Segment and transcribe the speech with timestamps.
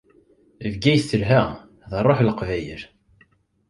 [0.73, 1.43] Bgayet telha,
[1.89, 2.81] d rruḥ n Leqbayel.